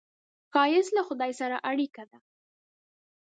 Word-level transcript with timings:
ښایست 0.51 0.91
له 0.97 1.01
خدای 1.07 1.31
سره 1.39 1.55
اړیکه 1.69 2.03
ده 2.11 2.17